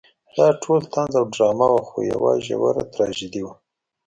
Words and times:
دا 0.37 0.47
ټول 0.61 0.79
طنز 0.93 1.13
او 1.19 1.25
ډرامه 1.35 1.67
وه 1.73 1.81
خو 1.87 1.97
یوه 2.11 2.31
ژوره 2.45 2.83
تراژیدي 2.93 3.41
وه. 3.45 3.53